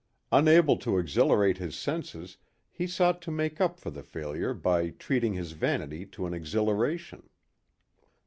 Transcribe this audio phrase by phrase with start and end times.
[0.31, 2.37] Unable to exhilarate his senses
[2.71, 7.29] he sought to make up for the failure by treating his vanity to an exhilaration.